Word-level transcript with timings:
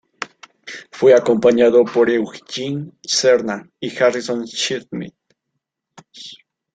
Fue 0.89 1.13
acompañado 1.13 1.85
por 1.85 2.09
Eugene 2.09 2.91
Cernan 3.03 3.71
y 3.79 3.95
Harrison 3.95 4.47
Schmitt. 4.47 5.13